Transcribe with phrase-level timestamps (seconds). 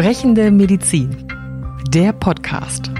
[0.00, 1.14] Sprechende Medizin.
[1.88, 2.90] Der Podcast.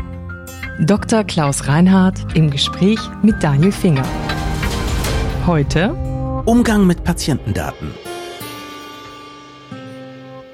[0.80, 1.24] Dr.
[1.24, 4.06] Klaus Reinhardt im Gespräch mit Daniel Finger.
[5.46, 5.94] Heute
[6.44, 7.94] Umgang mit Patientendaten.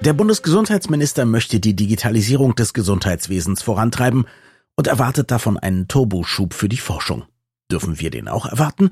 [0.03, 4.27] Der Bundesgesundheitsminister möchte die Digitalisierung des Gesundheitswesens vorantreiben
[4.77, 7.25] und erwartet davon einen Turboschub für die Forschung.
[7.73, 8.91] Dürfen wir den auch erwarten?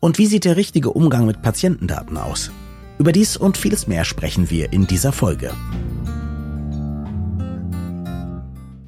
[0.00, 2.50] Und wie sieht der richtige Umgang mit Patientendaten aus?
[2.98, 5.52] Über dies und vieles mehr sprechen wir in dieser Folge.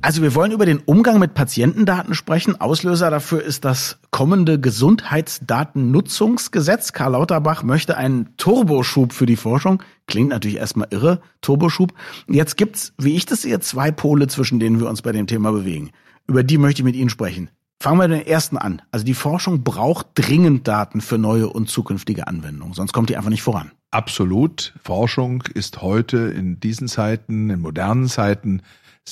[0.09, 2.59] Also wir wollen über den Umgang mit Patientendaten sprechen.
[2.59, 6.95] Auslöser dafür ist das kommende Gesundheitsdatennutzungsgesetz.
[6.95, 9.83] Karl Lauterbach möchte einen Turboschub für die Forschung.
[10.07, 11.93] Klingt natürlich erstmal irre, Turboschub.
[12.27, 15.53] Jetzt gibt's, wie ich das sehe, zwei Pole, zwischen denen wir uns bei dem Thema
[15.53, 15.91] bewegen.
[16.27, 17.51] Über die möchte ich mit Ihnen sprechen.
[17.79, 18.81] Fangen wir den ersten an.
[18.91, 23.29] Also die Forschung braucht dringend Daten für neue und zukünftige Anwendungen, sonst kommt die einfach
[23.29, 23.73] nicht voran.
[23.91, 24.73] Absolut.
[24.83, 28.63] Forschung ist heute in diesen Zeiten, in modernen Zeiten,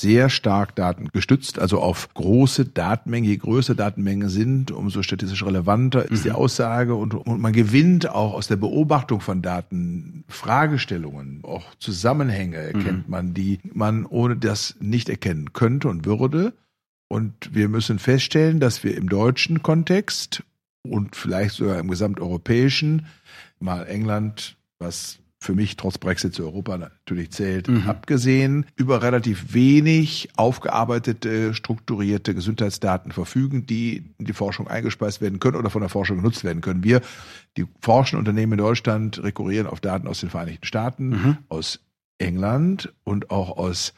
[0.01, 3.29] sehr stark datengestützt, also auf große Datenmengen.
[3.29, 6.37] Je größer Datenmengen sind, umso statistisch relevanter ist die mhm.
[6.37, 13.07] Aussage und, und man gewinnt auch aus der Beobachtung von Daten Fragestellungen, auch Zusammenhänge erkennt
[13.07, 13.11] mhm.
[13.11, 16.53] man, die man ohne das nicht erkennen könnte und würde.
[17.09, 20.43] Und wir müssen feststellen, dass wir im deutschen Kontext
[20.83, 23.07] und vielleicht sogar im gesamteuropäischen,
[23.61, 27.87] mal England, was für mich trotz Brexit zu Europa natürlich zählt, mhm.
[27.87, 35.57] abgesehen, über relativ wenig aufgearbeitete, strukturierte Gesundheitsdaten verfügen, die in die Forschung eingespeist werden können
[35.57, 36.83] oder von der Forschung genutzt werden können.
[36.85, 37.03] Wir,
[37.57, 41.39] die forschenden Unternehmen in Deutschland, rekurrieren auf Daten aus den Vereinigten Staaten, mhm.
[41.49, 41.81] aus
[42.19, 43.93] England und auch aus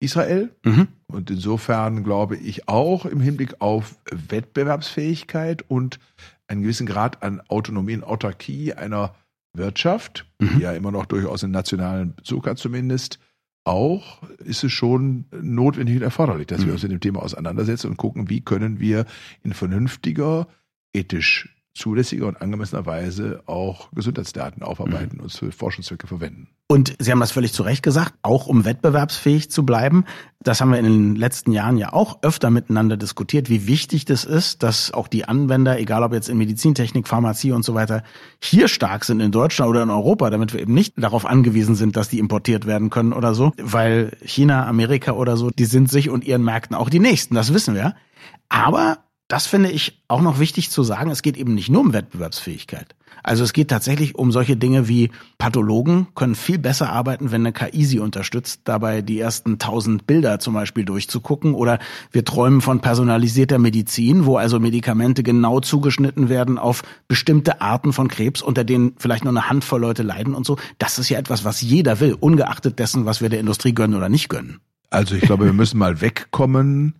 [0.00, 0.50] Israel.
[0.64, 0.88] Mhm.
[1.06, 5.98] Und insofern glaube ich auch im Hinblick auf Wettbewerbsfähigkeit und
[6.46, 9.14] einen gewissen Grad an Autonomie und Autarkie einer
[9.58, 10.56] Wirtschaft, mhm.
[10.56, 13.18] die ja immer noch durchaus einen nationalen Bezug hat zumindest,
[13.64, 16.66] auch ist es schon notwendig und erforderlich, dass mhm.
[16.66, 19.04] wir uns mit dem Thema auseinandersetzen und gucken, wie können wir
[19.42, 20.48] in vernünftiger,
[20.94, 25.24] ethisch zulässiger und angemessener Weise auch Gesundheitsdaten aufarbeiten mhm.
[25.24, 26.48] und für Forschungszwecke verwenden.
[26.70, 30.04] Und Sie haben das völlig zu Recht gesagt, auch um wettbewerbsfähig zu bleiben.
[30.40, 34.24] Das haben wir in den letzten Jahren ja auch öfter miteinander diskutiert, wie wichtig das
[34.24, 38.02] ist, dass auch die Anwender, egal ob jetzt in Medizintechnik, Pharmazie und so weiter,
[38.38, 41.96] hier stark sind in Deutschland oder in Europa, damit wir eben nicht darauf angewiesen sind,
[41.96, 46.10] dass die importiert werden können oder so, weil China, Amerika oder so, die sind sich
[46.10, 47.94] und ihren Märkten auch die nächsten, das wissen wir.
[48.50, 51.10] Aber das finde ich auch noch wichtig zu sagen.
[51.10, 52.94] Es geht eben nicht nur um Wettbewerbsfähigkeit.
[53.22, 57.52] Also es geht tatsächlich um solche Dinge wie Pathologen können viel besser arbeiten, wenn eine
[57.52, 61.52] KI sie unterstützt, dabei die ersten tausend Bilder zum Beispiel durchzugucken.
[61.52, 61.78] Oder
[62.10, 68.08] wir träumen von personalisierter Medizin, wo also Medikamente genau zugeschnitten werden auf bestimmte Arten von
[68.08, 70.56] Krebs, unter denen vielleicht nur eine Handvoll Leute leiden und so.
[70.78, 74.08] Das ist ja etwas, was jeder will, ungeachtet dessen, was wir der Industrie gönnen oder
[74.08, 74.60] nicht gönnen.
[74.90, 76.94] Also ich glaube, wir müssen mal wegkommen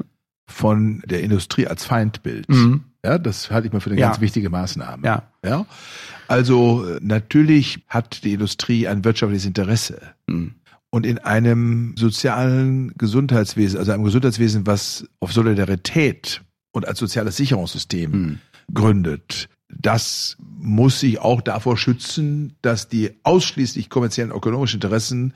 [0.48, 2.48] von der Industrie als Feindbild.
[2.48, 2.84] Mhm.
[3.04, 4.08] Ja, das halte ich mal für eine ja.
[4.08, 5.06] ganz wichtige Maßnahme.
[5.06, 5.22] Ja.
[5.44, 5.66] ja.
[6.26, 10.00] Also natürlich hat die Industrie ein wirtschaftliches Interesse.
[10.26, 10.54] Mhm.
[10.90, 16.42] Und in einem sozialen Gesundheitswesen, also einem Gesundheitswesen, was auf Solidarität
[16.72, 18.38] und als soziales Sicherungssystem mhm.
[18.72, 25.34] gründet, das muss sich auch davor schützen, dass die ausschließlich kommerziellen ökonomischen Interessen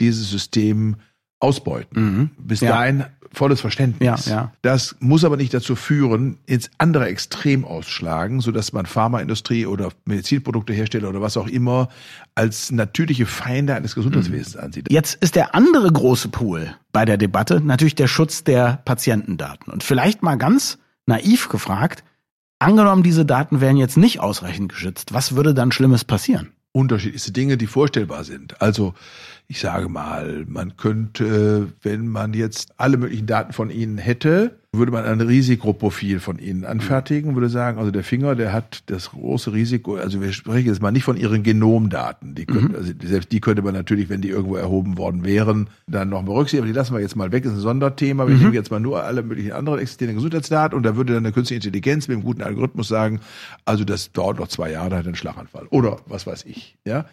[0.00, 0.96] dieses System
[1.38, 2.02] ausbeuten.
[2.02, 2.30] Mhm.
[2.38, 2.70] Bis ja.
[2.70, 4.26] dahin volles Verständnis.
[4.26, 4.52] Ja, ja.
[4.62, 9.90] Das muss aber nicht dazu führen, ins andere Extrem ausschlagen, so dass man Pharmaindustrie oder
[10.04, 11.88] Medizinproduktehersteller oder was auch immer
[12.34, 14.60] als natürliche Feinde eines Gesundheitswesens mhm.
[14.60, 14.92] ansieht.
[14.92, 19.72] Jetzt ist der andere große Pool bei der Debatte natürlich der Schutz der Patientendaten.
[19.72, 22.02] Und vielleicht mal ganz naiv gefragt,
[22.58, 26.52] angenommen, diese Daten wären jetzt nicht ausreichend geschützt, was würde dann Schlimmes passieren?
[26.72, 28.60] Unterschiedlichste Dinge, die vorstellbar sind.
[28.62, 28.94] Also
[29.48, 34.92] ich sage mal, man könnte, wenn man jetzt alle möglichen Daten von Ihnen hätte, würde
[34.92, 39.52] man ein Risikoprofil von Ihnen anfertigen, würde sagen, also der Finger, der hat das große
[39.52, 42.76] Risiko, also wir sprechen jetzt mal nicht von Ihren Genomdaten, die können, mhm.
[42.76, 46.62] also selbst die könnte man natürlich, wenn die irgendwo erhoben worden wären, dann noch berücksichtigen,
[46.62, 48.42] aber die lassen wir jetzt mal weg, das ist ein Sonderthema, wir mhm.
[48.42, 51.58] nehmen jetzt mal nur alle möglichen anderen existierenden Gesundheitsdaten und da würde dann eine künstliche
[51.66, 53.18] Intelligenz mit einem guten Algorithmus sagen,
[53.64, 56.76] also das dauert noch zwei Jahre, da hat er einen Schlaganfall oder was weiß ich,
[56.84, 57.06] ja.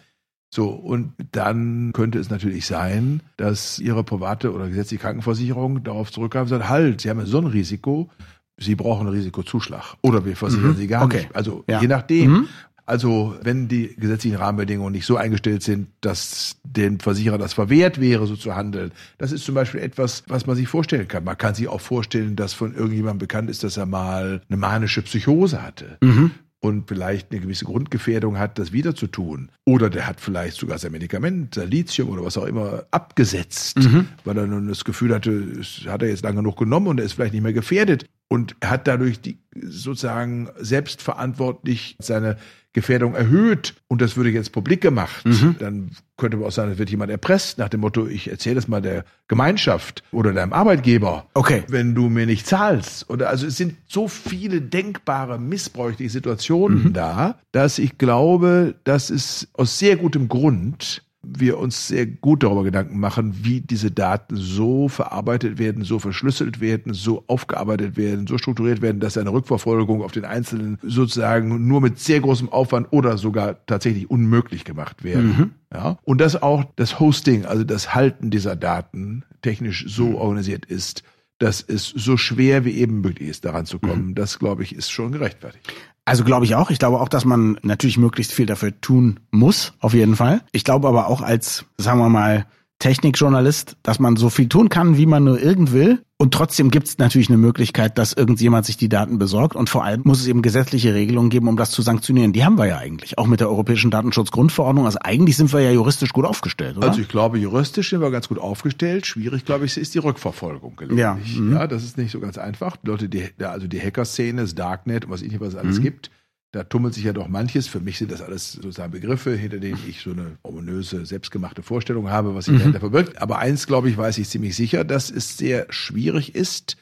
[0.50, 6.50] So, und dann könnte es natürlich sein, dass Ihre private oder gesetzliche Krankenversicherung darauf zurückgreift
[6.50, 8.08] und sagt, halt, Sie haben ja so ein Risiko,
[8.56, 9.96] Sie brauchen einen Risikozuschlag.
[10.02, 10.76] Oder wir versichern mhm.
[10.76, 11.18] Sie gar okay.
[11.18, 11.36] nicht.
[11.36, 11.80] Also ja.
[11.80, 12.30] je nachdem.
[12.30, 12.48] Mhm.
[12.86, 18.26] Also wenn die gesetzlichen Rahmenbedingungen nicht so eingestellt sind, dass dem Versicherer das verwehrt wäre,
[18.26, 21.22] so zu handeln, das ist zum Beispiel etwas, was man sich vorstellen kann.
[21.22, 25.02] Man kann sich auch vorstellen, dass von irgendjemandem bekannt ist, dass er mal eine manische
[25.02, 25.98] Psychose hatte.
[26.00, 29.50] Mhm und vielleicht eine gewisse Grundgefährdung hat, das wieder zu tun.
[29.64, 34.08] Oder der hat vielleicht sogar sein Medikament, sein Lithium oder was auch immer abgesetzt, mhm.
[34.24, 37.06] weil er nun das Gefühl hatte, das hat er jetzt lange genug genommen und er
[37.06, 38.06] ist vielleicht nicht mehr gefährdet.
[38.28, 42.36] Und er hat dadurch die sozusagen selbstverantwortlich seine
[42.72, 45.56] Gefährdung erhöht und das würde jetzt publik gemacht, mhm.
[45.58, 48.68] dann könnte man auch sagen, es wird jemand erpresst nach dem Motto, ich erzähle es
[48.68, 51.64] mal der Gemeinschaft oder deinem Arbeitgeber, okay.
[51.68, 53.08] wenn du mir nicht zahlst.
[53.08, 56.92] Oder also es sind so viele denkbare missbräuchliche Situationen mhm.
[56.92, 62.62] da, dass ich glaube, dass es aus sehr gutem Grund wir uns sehr gut darüber
[62.62, 68.38] Gedanken machen, wie diese Daten so verarbeitet werden, so verschlüsselt werden, so aufgearbeitet werden, so
[68.38, 73.18] strukturiert werden, dass eine Rückverfolgung auf den Einzelnen sozusagen nur mit sehr großem Aufwand oder
[73.18, 75.28] sogar tatsächlich unmöglich gemacht werden.
[75.28, 75.50] Mhm.
[75.72, 80.14] Ja, und dass auch das Hosting, also das Halten dieser Daten technisch so mhm.
[80.14, 81.02] organisiert ist,
[81.38, 84.14] dass es so schwer wie eben möglich ist, daran zu kommen, mhm.
[84.14, 85.72] das glaube ich ist schon gerechtfertigt.
[86.08, 86.70] Also glaube ich auch.
[86.70, 90.40] Ich glaube auch, dass man natürlich möglichst viel dafür tun muss, auf jeden Fall.
[90.52, 92.46] Ich glaube aber auch als, sagen wir mal,
[92.78, 96.02] Technikjournalist, dass man so viel tun kann, wie man nur irgend will.
[96.20, 99.54] Und trotzdem gibt es natürlich eine Möglichkeit, dass irgendjemand sich die Daten besorgt.
[99.54, 102.32] Und vor allem muss es eben gesetzliche Regelungen geben, um das zu sanktionieren.
[102.32, 104.84] Die haben wir ja eigentlich, auch mit der Europäischen Datenschutzgrundverordnung.
[104.84, 106.88] Also eigentlich sind wir ja juristisch gut aufgestellt, oder?
[106.88, 109.06] Also ich glaube, juristisch sind wir ganz gut aufgestellt.
[109.06, 111.36] Schwierig, glaube ich, ist die Rückverfolgung gelegentlich.
[111.36, 111.52] Ja, mhm.
[111.52, 112.76] ja das ist nicht so ganz einfach.
[112.78, 115.78] Die Leute, die, also die Hacker-Szene, das Darknet und was ich nicht was es alles
[115.78, 115.82] mhm.
[115.82, 116.10] gibt,
[116.52, 117.66] da tummelt sich ja doch manches.
[117.66, 122.08] Für mich sind das alles sozusagen Begriffe, hinter denen ich so eine ominöse, selbstgemachte Vorstellung
[122.08, 122.58] habe, was sich mhm.
[122.58, 123.20] dahinter verbirgt.
[123.20, 126.76] Aber eins, glaube ich, weiß ich ziemlich sicher, dass es sehr schwierig ist,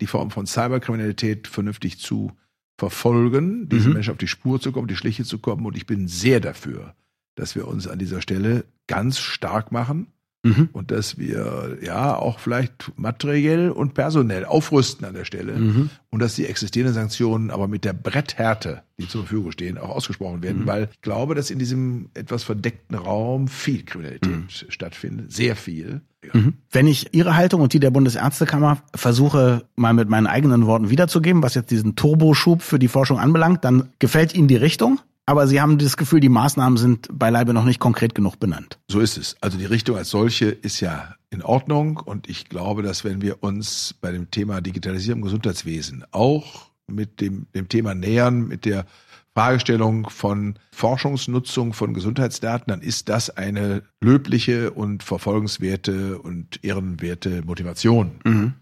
[0.00, 2.32] die Form von Cyberkriminalität vernünftig zu
[2.78, 3.94] verfolgen, diesen mhm.
[3.94, 5.66] Menschen auf die Spur zu kommen, die Schliche zu kommen.
[5.66, 6.94] Und ich bin sehr dafür,
[7.34, 10.12] dass wir uns an dieser Stelle ganz stark machen
[10.48, 10.68] Mhm.
[10.72, 15.90] Und dass wir ja auch vielleicht materiell und personell aufrüsten an der Stelle mhm.
[16.10, 20.42] und dass die existierenden Sanktionen aber mit der Bretthärte, die zur Verfügung stehen, auch ausgesprochen
[20.42, 20.66] werden, mhm.
[20.66, 24.46] weil ich glaube, dass in diesem etwas verdeckten Raum viel Kriminalität mhm.
[24.48, 26.00] stattfindet, sehr viel.
[26.24, 26.40] Ja.
[26.40, 26.54] Mhm.
[26.70, 31.42] Wenn ich Ihre Haltung und die der Bundesärztekammer versuche, mal mit meinen eigenen Worten wiederzugeben,
[31.42, 35.00] was jetzt diesen Turboschub für die Forschung anbelangt, dann gefällt Ihnen die Richtung?
[35.28, 38.78] Aber Sie haben das Gefühl, die Maßnahmen sind beileibe noch nicht konkret genug benannt.
[38.90, 39.36] So ist es.
[39.42, 43.42] Also die Richtung als solche ist ja in Ordnung und ich glaube, dass wenn wir
[43.42, 48.86] uns bei dem Thema Digitalisierung im Gesundheitswesen auch mit dem, dem Thema nähern, mit der
[49.34, 58.12] Fragestellung von Forschungsnutzung von Gesundheitsdaten, dann ist das eine löbliche und verfolgenswerte und ehrenwerte Motivation.
[58.24, 58.54] Mhm.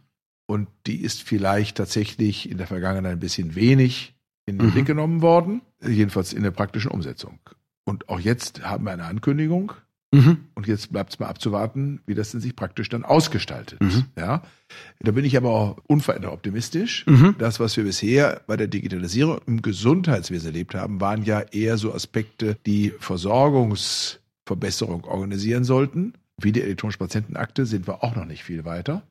[0.46, 4.15] Und die ist vielleicht tatsächlich in der Vergangenheit ein bisschen wenig
[4.46, 4.72] in den mhm.
[4.72, 7.38] Blick genommen worden, jedenfalls in der praktischen Umsetzung.
[7.84, 9.72] Und auch jetzt haben wir eine Ankündigung.
[10.12, 10.46] Mhm.
[10.54, 13.81] Und jetzt bleibt es mal abzuwarten, wie das denn sich praktisch dann ausgestaltet.
[13.81, 14.04] Mhm.
[14.16, 14.43] Ja,
[15.00, 17.04] da bin ich aber auch unverändert optimistisch.
[17.06, 17.34] Mhm.
[17.38, 21.92] Das, was wir bisher bei der Digitalisierung im Gesundheitswesen erlebt haben, waren ja eher so
[21.92, 26.12] Aspekte, die Versorgungsverbesserung organisieren sollten.
[26.40, 29.02] Wie die elektronische Patientenakte sind wir auch noch nicht viel weiter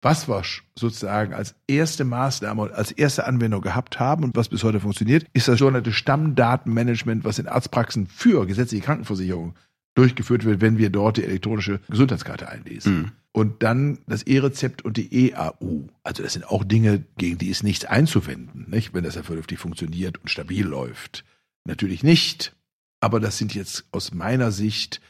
[0.00, 0.42] was wir
[0.76, 5.26] sozusagen als erste Maßnahme und als erste Anwendung gehabt haben und was bis heute funktioniert,
[5.32, 9.54] ist das sogenannte Stammdatenmanagement, was in Arztpraxen für gesetzliche Krankenversicherung
[9.94, 12.96] durchgeführt wird, wenn wir dort die elektronische Gesundheitskarte einlesen.
[12.96, 13.12] Mhm.
[13.32, 15.88] Und dann das E-Rezept und die EAU.
[16.04, 18.94] Also das sind auch Dinge, gegen die ist nichts einzuwenden, nicht?
[18.94, 21.24] wenn das ja vernünftig funktioniert und stabil läuft.
[21.64, 22.54] Natürlich nicht.
[23.00, 25.00] Aber das sind jetzt aus meiner Sicht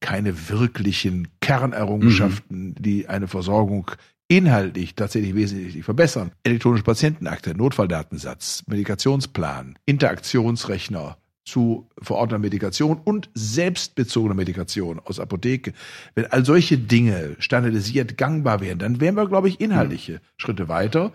[0.00, 2.74] keine wirklichen Kernerrungenschaften, mhm.
[2.74, 3.90] die eine Versorgung
[4.28, 6.32] inhaltlich tatsächlich wesentlich verbessern.
[6.44, 11.16] Elektronische Patientenakte, Notfalldatensatz, Medikationsplan, Interaktionsrechner
[11.48, 15.72] zu verordneter Medikation und selbstbezogener Medikation aus Apotheke.
[16.14, 20.18] Wenn all solche Dinge standardisiert gangbar wären, dann wären wir, glaube ich, inhaltliche mhm.
[20.36, 21.12] Schritte weiter.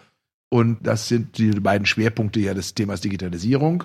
[0.49, 3.83] Und das sind die beiden Schwerpunkte ja des Themas Digitalisierung.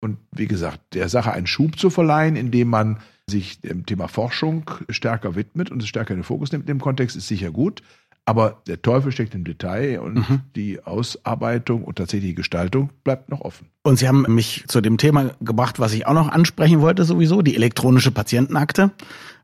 [0.00, 4.70] Und wie gesagt, der Sache einen Schub zu verleihen, indem man sich dem Thema Forschung
[4.90, 7.82] stärker widmet und es stärker in den Fokus nimmt in dem Kontext, ist sicher gut.
[8.26, 10.40] Aber der Teufel steckt im Detail und mhm.
[10.56, 13.68] die Ausarbeitung und tatsächlich die Gestaltung bleibt noch offen.
[13.82, 17.42] Und Sie haben mich zu dem Thema gebracht, was ich auch noch ansprechen wollte sowieso,
[17.42, 18.92] die elektronische Patientenakte.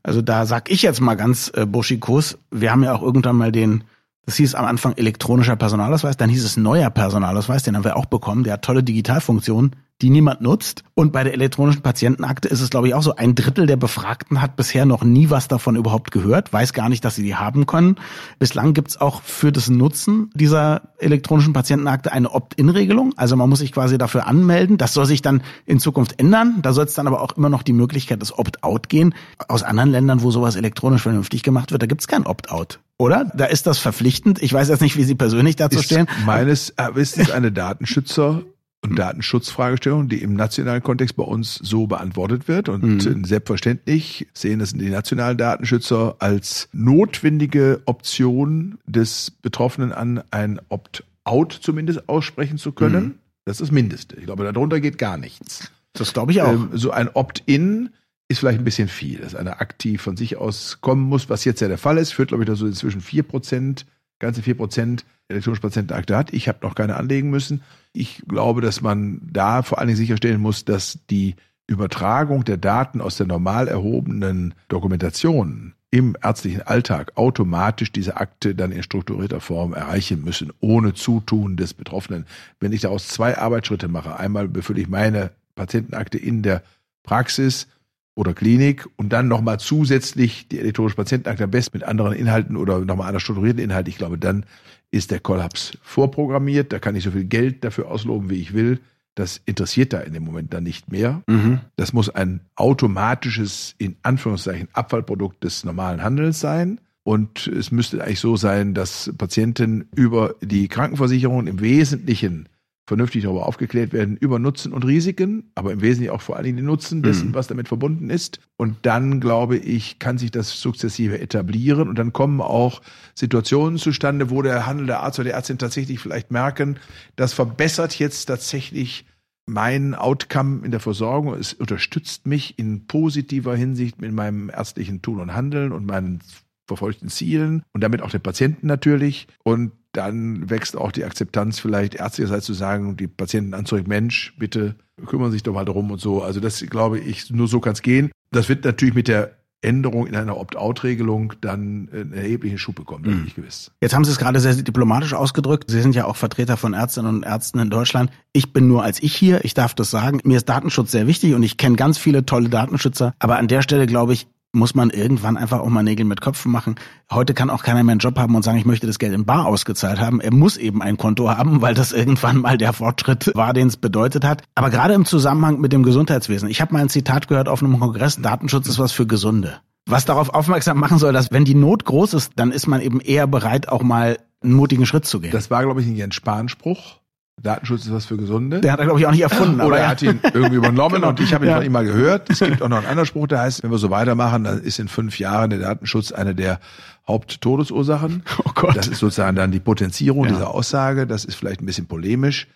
[0.01, 3.51] Also da sag ich jetzt mal ganz äh, buschikos, wir haben ja auch irgendwann mal
[3.51, 3.83] den
[4.25, 8.05] das hieß am Anfang elektronischer Personalausweis, dann hieß es neuer Personalausweis, den haben wir auch
[8.05, 10.83] bekommen, der hat tolle Digitalfunktionen die niemand nutzt.
[10.93, 14.41] Und bei der elektronischen Patientenakte ist es, glaube ich, auch so, ein Drittel der Befragten
[14.41, 17.65] hat bisher noch nie was davon überhaupt gehört, weiß gar nicht, dass sie die haben
[17.65, 17.95] können.
[18.39, 23.13] Bislang gibt es auch für das Nutzen dieser elektronischen Patientenakte eine Opt-in-Regelung.
[23.17, 24.77] Also man muss sich quasi dafür anmelden.
[24.77, 26.59] Das soll sich dann in Zukunft ändern.
[26.61, 29.13] Da soll es dann aber auch immer noch die Möglichkeit des Opt-out gehen.
[29.47, 32.79] Aus anderen Ländern, wo sowas elektronisch vernünftig gemacht wird, da gibt es kein Opt-out.
[32.97, 33.31] Oder?
[33.35, 34.41] Da ist das verpflichtend.
[34.43, 36.07] Ich weiß jetzt nicht, wie Sie persönlich dazu stehen.
[36.23, 38.43] Meines Wissens eine Datenschützer
[38.83, 42.67] und Datenschutzfragestellung, die im nationalen Kontext bei uns so beantwortet wird.
[42.67, 43.23] Und mhm.
[43.25, 52.09] selbstverständlich sehen es die nationalen Datenschützer als notwendige Option des Betroffenen an, ein Opt-out zumindest
[52.09, 53.03] aussprechen zu können.
[53.03, 53.15] Mhm.
[53.45, 54.15] Das ist das Mindeste.
[54.17, 55.71] Ich glaube, darunter geht gar nichts.
[55.93, 56.51] Das glaube ich auch.
[56.51, 57.89] Ähm, so ein Opt-in
[58.29, 61.59] ist vielleicht ein bisschen viel, dass einer aktiv von sich aus kommen muss, was jetzt
[61.59, 63.85] ja der Fall ist, führt, glaube ich, da so inzwischen vier Prozent,
[64.21, 66.31] ganze vier Prozent elektronische Patientenakte hat.
[66.31, 67.61] Ich habe noch keine anlegen müssen.
[67.91, 71.35] Ich glaube, dass man da vor allen Dingen sicherstellen muss, dass die
[71.67, 78.71] Übertragung der Daten aus der normal erhobenen Dokumentation im ärztlichen Alltag automatisch diese Akte dann
[78.71, 82.25] in strukturierter Form erreichen müssen, ohne Zutun des Betroffenen.
[82.61, 86.63] Wenn ich daraus zwei Arbeitsschritte mache, einmal befülle ich meine Patientenakte in der
[87.03, 87.67] Praxis
[88.15, 92.79] oder Klinik und dann nochmal zusätzlich die elektronische Patientenakte am besten mit anderen Inhalten oder
[92.79, 93.87] nochmal einer strukturierten Inhalt.
[93.87, 94.45] Ich glaube, dann
[94.91, 96.73] ist der Kollaps vorprogrammiert.
[96.73, 98.79] Da kann ich so viel Geld dafür ausloben, wie ich will.
[99.15, 101.21] Das interessiert da in dem Moment dann nicht mehr.
[101.27, 101.59] Mhm.
[101.75, 106.79] Das muss ein automatisches, in Anführungszeichen, Abfallprodukt des normalen Handels sein.
[107.03, 112.47] Und es müsste eigentlich so sein, dass Patienten über die Krankenversicherung im Wesentlichen
[112.91, 116.57] vernünftig darüber aufgeklärt werden, über Nutzen und Risiken, aber im Wesentlichen auch vor allen Dingen
[116.57, 117.35] den Nutzen dessen, mhm.
[117.35, 118.41] was damit verbunden ist.
[118.57, 122.81] Und dann, glaube ich, kann sich das sukzessive etablieren und dann kommen auch
[123.15, 126.79] Situationen zustande, wo der handelnde Arzt oder die Ärztin tatsächlich vielleicht merken,
[127.15, 129.05] das verbessert jetzt tatsächlich
[129.45, 131.33] mein Outcome in der Versorgung.
[131.35, 136.19] Es unterstützt mich in positiver Hinsicht mit meinem ärztlichen Tun und Handeln und meinen
[136.67, 139.27] verfolgten Zielen und damit auch den Patienten natürlich.
[139.45, 144.75] Und dann wächst auch die Akzeptanz vielleicht ärztlicherseits zu sagen, die Patienten anzuregen, Mensch, bitte
[145.05, 146.21] kümmern sich doch mal darum und so.
[146.21, 148.11] Also das glaube ich, nur so kann es gehen.
[148.31, 153.19] Das wird natürlich mit der Änderung in einer Opt-out-Regelung dann einen erheblichen Schub bekommen, bin
[153.19, 153.27] mhm.
[153.27, 153.71] ich gewiss.
[153.79, 155.69] Jetzt haben Sie es gerade sehr diplomatisch ausgedrückt.
[155.69, 158.11] Sie sind ja auch Vertreter von Ärztinnen und Ärzten in Deutschland.
[158.33, 160.19] Ich bin nur als ich hier, ich darf das sagen.
[160.23, 163.13] Mir ist Datenschutz sehr wichtig und ich kenne ganz viele tolle Datenschützer.
[163.19, 166.51] Aber an der Stelle glaube ich, muss man irgendwann einfach auch mal Nägel mit Köpfen
[166.51, 166.75] machen.
[167.09, 169.25] Heute kann auch keiner mehr einen Job haben und sagen, ich möchte das Geld in
[169.25, 170.19] Bar ausgezahlt haben.
[170.19, 173.77] Er muss eben ein Konto haben, weil das irgendwann mal der Fortschritt war, den es
[173.77, 174.43] bedeutet hat.
[174.55, 176.49] Aber gerade im Zusammenhang mit dem Gesundheitswesen.
[176.49, 179.61] Ich habe mal ein Zitat gehört auf einem Kongress, Datenschutz ist was für Gesunde.
[179.85, 182.99] Was darauf aufmerksam machen soll, dass wenn die Not groß ist, dann ist man eben
[182.99, 185.31] eher bereit, auch mal einen mutigen Schritt zu gehen.
[185.31, 187.00] Das war, glaube ich, ein Jens Spahn-Spruch.
[187.41, 188.61] Datenschutz ist was für Gesunde.
[188.61, 189.61] Der hat er, glaube ich, auch nicht erfunden.
[189.61, 191.09] Oder er hat ihn irgendwie übernommen genau.
[191.09, 191.55] und ich habe ihn ja.
[191.55, 192.29] von ihm mal gehört.
[192.29, 194.79] Es gibt auch noch einen anderen Spruch, der heißt, wenn wir so weitermachen, dann ist
[194.79, 196.59] in fünf Jahren der Datenschutz eine der
[197.07, 198.23] Haupttodesursachen.
[198.45, 198.75] Oh Gott.
[198.75, 200.31] Das ist sozusagen dann die Potenzierung ja.
[200.31, 201.07] dieser Aussage.
[201.07, 202.47] Das ist vielleicht ein bisschen polemisch.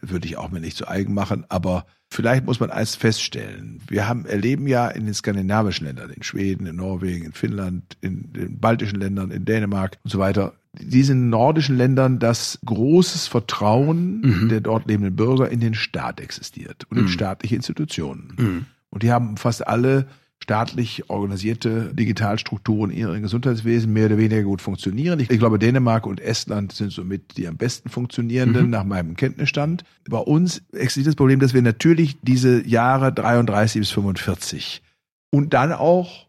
[0.00, 1.44] Würde ich auch mir nicht zu eigen machen.
[1.48, 3.80] Aber vielleicht muss man eins feststellen.
[3.86, 8.32] Wir haben, erleben ja in den skandinavischen Ländern, in Schweden, in Norwegen, in Finnland, in
[8.32, 14.48] den baltischen Ländern, in Dänemark und so weiter, diesen nordischen Ländern, dass großes Vertrauen mhm.
[14.48, 17.08] der dort lebenden Bürger in den Staat existiert und in mhm.
[17.08, 18.32] staatliche Institutionen.
[18.36, 18.66] Mhm.
[18.90, 20.06] Und die haben fast alle
[20.42, 25.18] staatlich organisierte Digitalstrukturen in ihrem Gesundheitswesen mehr oder weniger gut funktionieren.
[25.18, 28.70] Ich, ich, glaube, Dänemark und Estland sind somit die am besten funktionierenden mhm.
[28.70, 29.84] nach meinem Kenntnisstand.
[30.08, 34.82] Bei uns existiert das Problem, dass wir natürlich diese Jahre 33 bis 45
[35.30, 36.26] und dann auch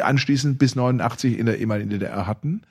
[0.00, 2.62] anschließend bis 89 in der ehemaligen DDR hatten.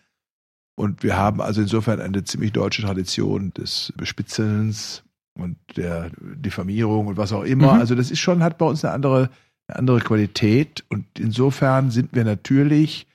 [0.76, 5.04] Und wir haben also insofern eine ziemlich deutsche Tradition des Bespitzelns
[5.38, 7.74] und der Diffamierung und was auch immer.
[7.74, 7.80] Mhm.
[7.80, 9.30] Also das ist schon, hat bei uns eine andere,
[9.68, 10.84] eine andere Qualität.
[10.90, 13.08] Und insofern sind wir natürlich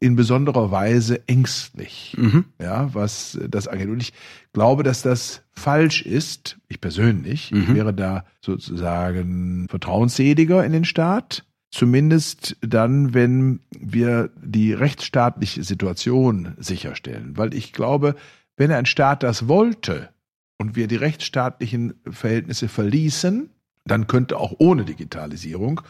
[0.00, 2.44] in besonderer Weise ängstlich, mhm.
[2.60, 3.88] ja, was das angeht.
[3.88, 4.12] Und ich
[4.52, 6.58] glaube, dass das falsch ist.
[6.68, 7.74] Ich persönlich mhm.
[7.74, 17.36] wäre da sozusagen vertrauensseliger in den Staat Zumindest dann, wenn wir die rechtsstaatliche Situation sicherstellen.
[17.36, 18.14] Weil ich glaube,
[18.56, 20.08] wenn ein Staat das wollte
[20.56, 23.50] und wir die rechtsstaatlichen Verhältnisse verließen,
[23.84, 25.82] dann könnte auch ohne Digitalisierung,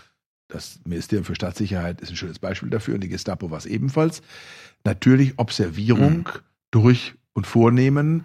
[0.49, 4.23] das Ministerium für Staatssicherheit ist ein schönes Beispiel dafür und die Gestapo war es ebenfalls,
[4.85, 6.41] natürlich Observierung mhm.
[6.71, 8.25] durch und vornehmen,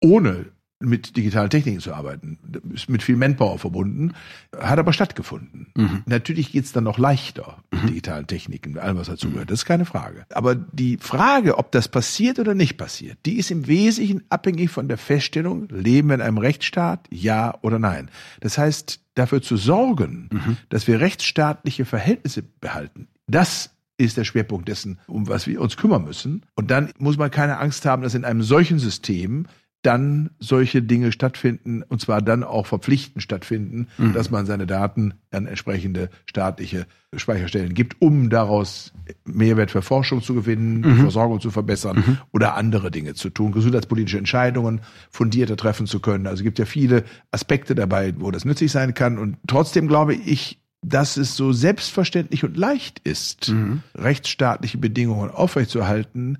[0.00, 0.46] ohne
[0.82, 2.38] mit digitalen Techniken zu arbeiten.
[2.72, 4.12] Ist mit viel Manpower verbunden,
[4.58, 5.68] hat aber stattgefunden.
[5.76, 6.02] Mhm.
[6.06, 7.86] Natürlich geht's dann noch leichter mit mhm.
[7.88, 9.50] digitalen Techniken, mit allem, was dazugehört.
[9.50, 10.26] Das ist keine Frage.
[10.32, 14.88] Aber die Frage, ob das passiert oder nicht passiert, die ist im Wesentlichen abhängig von
[14.88, 18.10] der Feststellung, leben wir in einem Rechtsstaat, ja oder nein.
[18.40, 20.56] Das heißt, dafür zu sorgen, mhm.
[20.68, 26.04] dass wir rechtsstaatliche Verhältnisse behalten, das ist der Schwerpunkt dessen, um was wir uns kümmern
[26.04, 26.42] müssen.
[26.54, 29.46] Und dann muss man keine Angst haben, dass in einem solchen System
[29.82, 34.12] dann solche Dinge stattfinden und zwar dann auch verpflichtend stattfinden, mhm.
[34.12, 36.86] dass man seine Daten an entsprechende staatliche
[37.16, 38.92] Speicherstellen gibt, um daraus
[39.24, 41.00] Mehrwert für Forschung zu gewinnen, mhm.
[41.00, 42.18] Versorgung zu verbessern mhm.
[42.32, 46.26] oder andere Dinge zu tun, gesundheitspolitische Entscheidungen fundierter treffen zu können.
[46.26, 50.14] Also es gibt ja viele Aspekte dabei, wo das nützlich sein kann und trotzdem glaube
[50.14, 53.82] ich, dass es so selbstverständlich und leicht ist, mhm.
[53.94, 56.38] rechtsstaatliche Bedingungen aufrechtzuerhalten,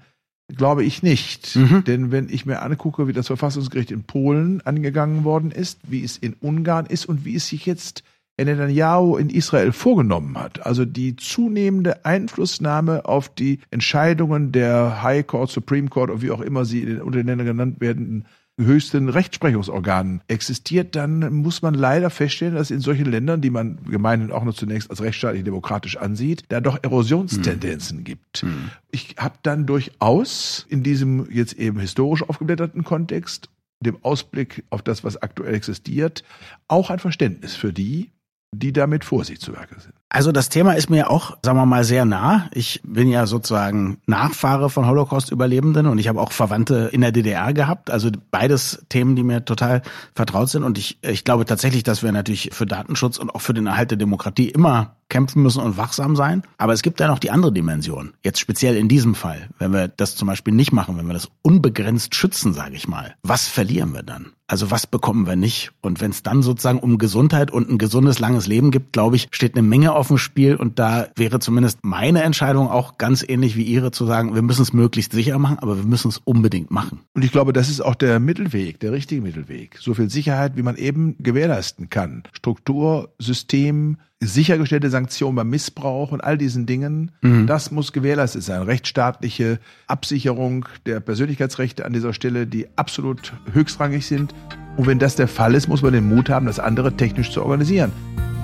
[0.56, 1.56] Glaube ich nicht.
[1.56, 1.84] Mhm.
[1.84, 6.16] Denn wenn ich mir angucke, wie das Verfassungsgericht in Polen angegangen worden ist, wie es
[6.18, 8.02] in Ungarn ist und wie es sich jetzt
[8.38, 15.50] Netanyahu in Israel vorgenommen hat, also die zunehmende Einflussnahme auf die Entscheidungen der High Court,
[15.50, 18.24] Supreme Court und wie auch immer sie in den genannt werden,
[18.60, 24.30] höchsten Rechtsprechungsorganen existiert, dann muss man leider feststellen, dass in solchen Ländern, die man gemeinhin
[24.30, 28.04] auch nur zunächst als rechtsstaatlich demokratisch ansieht, da doch Erosionstendenzen hm.
[28.04, 28.42] gibt.
[28.42, 28.70] Hm.
[28.90, 33.48] Ich habe dann durchaus in diesem jetzt eben historisch aufgeblätterten Kontext,
[33.80, 36.22] dem Ausblick auf das, was aktuell existiert,
[36.68, 38.12] auch ein Verständnis für die,
[38.54, 39.94] die damit Vorsicht zu Werke sind.
[40.14, 42.50] Also das Thema ist mir auch, sagen wir mal, sehr nah.
[42.52, 47.54] Ich bin ja sozusagen Nachfahre von Holocaust-Überlebenden und ich habe auch Verwandte in der DDR
[47.54, 47.90] gehabt.
[47.90, 49.80] Also beides Themen, die mir total
[50.14, 50.64] vertraut sind.
[50.64, 53.90] Und ich, ich glaube tatsächlich, dass wir natürlich für Datenschutz und auch für den Erhalt
[53.90, 56.42] der Demokratie immer kämpfen müssen und wachsam sein.
[56.56, 58.14] Aber es gibt ja noch die andere Dimension.
[58.24, 61.28] Jetzt speziell in diesem Fall, wenn wir das zum Beispiel nicht machen, wenn wir das
[61.42, 64.32] unbegrenzt schützen, sage ich mal, was verlieren wir dann?
[64.46, 65.72] Also was bekommen wir nicht?
[65.80, 69.28] Und wenn es dann sozusagen um Gesundheit und ein gesundes, langes Leben gibt, glaube ich,
[69.30, 70.56] steht eine Menge auf dem Spiel.
[70.56, 74.60] Und da wäre zumindest meine Entscheidung auch ganz ähnlich wie Ihre zu sagen, wir müssen
[74.60, 77.00] es möglichst sicher machen, aber wir müssen es unbedingt machen.
[77.14, 79.78] Und ich glaube, das ist auch der Mittelweg, der richtige Mittelweg.
[79.80, 82.24] So viel Sicherheit, wie man eben gewährleisten kann.
[82.32, 87.46] Struktur, System, sichergestellte Sanktionen beim Missbrauch und all diesen Dingen, mhm.
[87.46, 88.62] das muss gewährleistet sein.
[88.62, 94.34] Rechtsstaatliche Absicherung der Persönlichkeitsrechte an dieser Stelle, die absolut höchstrangig sind.
[94.76, 97.42] Und wenn das der Fall ist, muss man den Mut haben, das andere technisch zu
[97.42, 97.92] organisieren.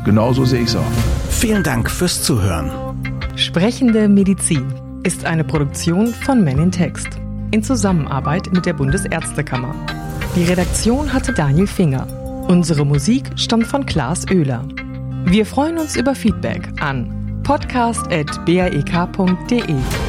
[0.05, 0.91] Genauso sehe ich es auch.
[1.31, 2.71] Vielen Dank fürs Zuhören.
[3.37, 4.67] Sprechende Medizin
[5.05, 7.09] ist eine Produktion von Men in Text
[7.51, 9.75] in Zusammenarbeit mit der Bundesärztekammer.
[10.37, 12.07] Die Redaktion hatte Daniel Finger.
[12.49, 14.67] Unsere Musik stammt von Klaas Oehler.
[15.25, 20.08] Wir freuen uns über Feedback an podcast.baek.de.